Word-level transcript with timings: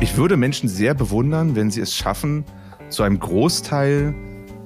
Ich 0.00 0.16
würde 0.16 0.36
Menschen 0.36 0.68
sehr 0.68 0.94
bewundern, 0.94 1.56
wenn 1.56 1.70
sie 1.70 1.80
es 1.80 1.94
schaffen, 1.94 2.44
zu 2.88 3.02
einem 3.02 3.18
Großteil 3.18 4.14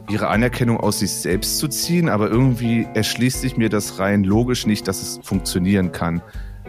ihre 0.09 0.29
Anerkennung 0.29 0.79
aus 0.79 1.01
sich 1.01 1.13
selbst 1.13 1.59
zu 1.59 1.69
ziehen, 1.69 2.09
aber 2.09 2.31
irgendwie 2.31 2.87
erschließt 2.95 3.41
sich 3.41 3.57
mir 3.57 3.69
das 3.69 3.99
rein 3.99 4.25
logisch 4.25 4.67
nicht, 4.67 4.87
dass 4.89 5.03
es 5.03 5.21
funktionieren 5.23 5.93
kann. 5.93 6.23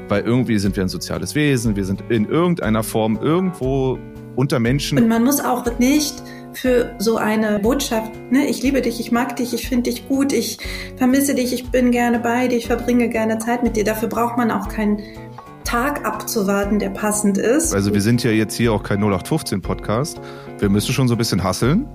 Weil 0.07 0.23
irgendwie 0.23 0.57
sind 0.57 0.75
wir 0.75 0.83
ein 0.83 0.89
soziales 0.89 1.35
Wesen, 1.35 1.75
wir 1.75 1.85
sind 1.85 2.03
in 2.09 2.25
irgendeiner 2.25 2.83
Form 2.83 3.17
irgendwo 3.21 3.99
unter 4.35 4.59
Menschen. 4.59 4.97
Und 4.97 5.07
man 5.07 5.23
muss 5.23 5.39
auch 5.39 5.65
nicht 5.79 6.15
für 6.57 6.95
so 6.97 7.17
eine 7.17 7.59
Botschaft, 7.59 8.11
ne, 8.31 8.47
ich 8.47 8.63
liebe 8.63 8.81
dich, 8.81 8.99
ich 8.99 9.11
mag 9.11 9.35
dich, 9.35 9.53
ich 9.53 9.69
finde 9.69 9.91
dich 9.91 10.07
gut, 10.07 10.33
ich 10.33 10.57
vermisse 10.97 11.35
dich, 11.35 11.53
ich 11.53 11.69
bin 11.69 11.91
gerne 11.91 12.19
bei 12.19 12.47
dir, 12.47 12.57
ich 12.57 12.67
verbringe 12.67 13.09
gerne 13.09 13.37
Zeit 13.37 13.63
mit 13.63 13.75
dir. 13.75 13.83
Dafür 13.83 14.09
braucht 14.09 14.37
man 14.37 14.51
auch 14.51 14.67
keinen 14.67 15.01
Tag 15.63 16.05
abzuwarten, 16.05 16.79
der 16.79 16.89
passend 16.89 17.37
ist. 17.37 17.73
Also 17.73 17.93
wir 17.93 18.01
sind 18.01 18.23
ja 18.23 18.31
jetzt 18.31 18.55
hier 18.55 18.73
auch 18.73 18.83
kein 18.83 18.99
0815 18.99 19.61
Podcast. 19.61 20.19
Wir 20.59 20.69
müssen 20.69 20.93
schon 20.93 21.07
so 21.07 21.15
ein 21.15 21.17
bisschen 21.17 21.43
hasseln. 21.43 21.85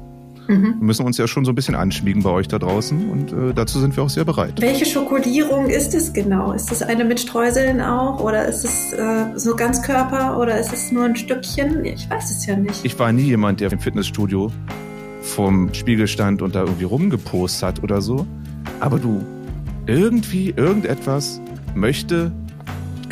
Mhm. 0.49 0.75
Wir 0.79 0.87
müssen 0.87 1.07
uns 1.07 1.19
ja 1.19 1.27
schon 1.27 1.45
so 1.45 1.53
ein 1.53 1.55
bisschen 1.55 1.75
anschmiegen 1.75 2.23
bei 2.23 2.31
euch 2.31 2.49
da 2.49 2.59
draußen 2.59 3.11
und 3.11 3.33
äh, 3.33 3.55
dazu 3.55 3.79
sind 3.81 3.97
wir 3.97 4.03
auch 4.03 4.11
sehr 4.11 4.25
bereit. 4.25 4.61
Welche 4.61 4.87
Schokolierung 4.87 5.69
ist 5.69 5.95
es 5.95 6.13
genau? 6.13 6.53
Ist 6.53 6.73
es 6.73 6.83
eine 6.83 7.05
mit 7.05 7.21
Streuseln 7.21 7.81
auch 7.81 8.21
oder 8.21 8.47
ist 8.47 8.65
es 8.65 8.93
äh, 8.93 9.27
so 9.37 9.57
Ganzkörper 9.57 10.39
oder 10.39 10.59
ist 10.59 10.73
es 10.73 10.93
nur 10.93 11.05
ein 11.05 11.17
Stückchen? 11.17 11.85
Ich 11.85 12.09
weiß 12.11 12.31
es 12.31 12.47
ja 12.47 12.57
nicht. 12.57 12.85
Ich 12.85 12.99
war 12.99 13.13
nie 13.13 13.23
jemand, 13.23 13.61
der 13.61 13.73
im 13.73 13.79
Fitnessstudio 13.79 14.51
vom 15.23 15.73
Spiegel 15.73 16.09
stand 16.09 16.43
und 16.43 16.55
da 16.55 16.61
irgendwie 16.61 16.85
rumgepost 16.85 17.63
hat 17.63 17.83
oder 17.83 18.03
so. 18.03 18.27
Aber 18.81 18.99
du, 18.99 19.25
irgendwie, 19.87 20.51
irgendetwas 20.51 21.41
möchte 21.75 22.33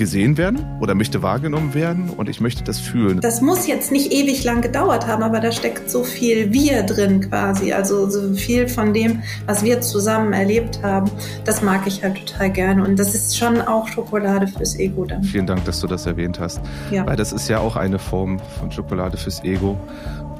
gesehen 0.00 0.38
werden 0.38 0.64
oder 0.80 0.94
möchte 0.94 1.22
wahrgenommen 1.22 1.74
werden 1.74 2.08
und 2.08 2.30
ich 2.30 2.40
möchte 2.40 2.64
das 2.64 2.78
fühlen. 2.78 3.20
Das 3.20 3.42
muss 3.42 3.66
jetzt 3.66 3.92
nicht 3.92 4.10
ewig 4.10 4.42
lang 4.44 4.62
gedauert 4.62 5.06
haben, 5.06 5.22
aber 5.22 5.40
da 5.40 5.52
steckt 5.52 5.90
so 5.90 6.04
viel 6.04 6.54
Wir 6.54 6.84
drin 6.84 7.20
quasi, 7.20 7.74
also 7.74 8.08
so 8.08 8.32
viel 8.32 8.66
von 8.66 8.94
dem, 8.94 9.22
was 9.44 9.62
wir 9.62 9.82
zusammen 9.82 10.32
erlebt 10.32 10.82
haben. 10.82 11.10
Das 11.44 11.60
mag 11.60 11.86
ich 11.86 12.02
halt 12.02 12.26
total 12.26 12.50
gerne 12.50 12.82
und 12.82 12.98
das 12.98 13.14
ist 13.14 13.36
schon 13.36 13.60
auch 13.60 13.88
Schokolade 13.88 14.48
fürs 14.48 14.74
Ego 14.78 15.04
dann. 15.04 15.22
Vielen 15.22 15.46
Dank, 15.46 15.66
dass 15.66 15.80
du 15.80 15.86
das 15.86 16.06
erwähnt 16.06 16.40
hast, 16.40 16.62
ja. 16.90 17.06
weil 17.06 17.16
das 17.16 17.30
ist 17.32 17.48
ja 17.48 17.58
auch 17.58 17.76
eine 17.76 17.98
Form 17.98 18.40
von 18.58 18.72
Schokolade 18.72 19.18
fürs 19.18 19.44
Ego, 19.44 19.78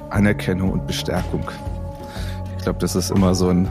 Anerkennung 0.08 0.70
und 0.70 0.86
Bestärkung. 0.86 1.44
Ich 2.56 2.64
glaube, 2.64 2.78
das 2.78 2.97
ist 2.97 3.11
immer 3.11 3.34
so 3.34 3.50
ein 3.50 3.69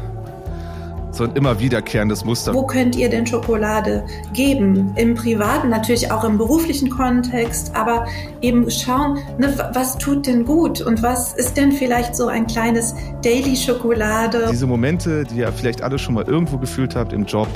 so 1.19 1.25
ein 1.25 1.33
immer 1.35 1.59
wiederkehrendes 1.59 2.25
Muster. 2.25 2.53
Wo 2.53 2.65
könnt 2.65 2.95
ihr 2.95 3.09
denn 3.09 3.27
Schokolade 3.27 4.05
geben? 4.33 4.93
Im 4.95 5.15
privaten, 5.15 5.69
natürlich 5.69 6.11
auch 6.11 6.23
im 6.23 6.37
beruflichen 6.37 6.89
Kontext, 6.89 7.75
aber 7.75 8.07
eben 8.41 8.71
schauen, 8.71 9.19
ne, 9.37 9.53
was 9.73 9.97
tut 9.97 10.25
denn 10.25 10.45
gut 10.45 10.81
und 10.81 11.03
was 11.03 11.33
ist 11.33 11.57
denn 11.57 11.73
vielleicht 11.73 12.15
so 12.15 12.27
ein 12.27 12.47
kleines 12.47 12.95
Daily 13.21 13.55
Schokolade? 13.55 14.47
Diese 14.49 14.65
Momente, 14.65 15.25
die 15.25 15.39
ihr 15.39 15.51
vielleicht 15.51 15.83
alle 15.83 15.99
schon 15.99 16.15
mal 16.15 16.23
irgendwo 16.23 16.57
gefühlt 16.57 16.95
habt 16.95 17.11
im 17.11 17.25
Job, 17.25 17.49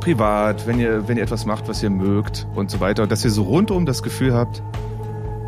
privat, 0.00 0.68
wenn 0.68 0.78
ihr, 0.78 1.08
wenn 1.08 1.16
ihr 1.16 1.24
etwas 1.24 1.46
macht, 1.46 1.66
was 1.66 1.82
ihr 1.82 1.90
mögt 1.90 2.46
und 2.54 2.70
so 2.70 2.78
weiter, 2.78 3.08
dass 3.08 3.24
ihr 3.24 3.30
so 3.30 3.42
rundum 3.42 3.86
das 3.86 4.04
Gefühl 4.04 4.32
habt, 4.32 4.62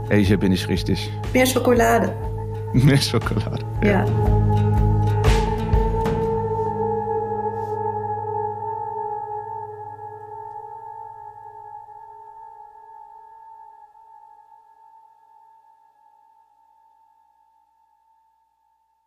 ey, 0.09 0.25
hier 0.25 0.39
bin 0.39 0.51
ich 0.51 0.69
richtig. 0.69 1.13
Mehr 1.33 1.47
Schokolade. 1.47 2.13
Mehr 2.73 2.99
Schokolade. 2.99 3.65
ja. 3.85 4.05
ja. 4.05 4.38